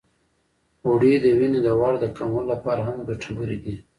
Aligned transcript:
غوړې 0.83 1.13
د 1.23 1.25
وینې 1.37 1.59
د 1.63 1.67
غوړ 1.77 1.93
د 1.99 2.05
کمولو 2.17 2.49
لپاره 2.53 2.81
هم 2.87 2.97
ګټورې 3.09 3.57
دي. 3.63 3.75